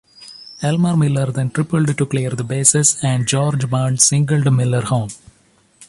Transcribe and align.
Elmer 0.63 0.97
Miller 0.97 1.31
then 1.31 1.51
tripled 1.51 1.95
to 1.95 2.07
clear 2.07 2.31
the 2.31 2.43
bases, 2.43 2.97
and 3.03 3.27
George 3.27 3.69
Burns 3.69 4.03
singled 4.03 4.51
Miller 4.51 4.81
home. 4.81 5.09